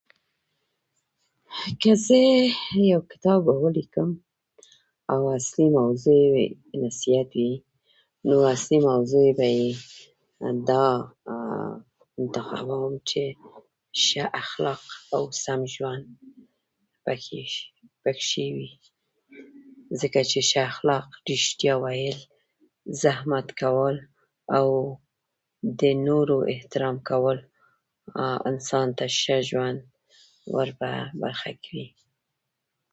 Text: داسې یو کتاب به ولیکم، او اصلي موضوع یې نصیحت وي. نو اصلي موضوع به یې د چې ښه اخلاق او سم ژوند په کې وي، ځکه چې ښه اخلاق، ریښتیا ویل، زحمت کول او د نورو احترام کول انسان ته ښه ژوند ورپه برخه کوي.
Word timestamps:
داسې 1.83 2.19
یو 2.91 3.01
کتاب 3.11 3.39
به 3.45 3.53
ولیکم، 3.63 4.09
او 5.11 5.21
اصلي 5.37 5.67
موضوع 5.79 6.19
یې 6.25 6.45
نصیحت 6.83 7.29
وي. 7.39 7.53
نو 8.27 8.35
اصلي 8.55 8.79
موضوع 8.89 9.27
به 9.37 9.47
یې 9.59 9.69
د 10.67 10.69
چې 13.09 13.23
ښه 14.03 14.23
اخلاق 14.41 14.81
او 15.15 15.23
سم 15.43 15.61
ژوند 15.73 16.05
په 18.03 18.13
کې 18.27 18.45
وي، 18.55 18.71
ځکه 19.99 20.21
چې 20.31 20.39
ښه 20.49 20.61
اخلاق، 20.71 21.07
ریښتیا 21.29 21.73
ویل، 21.83 22.19
زحمت 23.03 23.47
کول 23.61 23.95
او 24.57 24.67
د 25.79 25.81
نورو 26.07 26.37
احترام 26.53 26.97
کول 27.09 27.37
انسان 28.49 28.87
ته 28.97 29.05
ښه 29.21 29.37
ژوند 29.51 29.81
ورپه 30.57 30.89
برخه 31.21 31.51
کوي. 31.65 31.87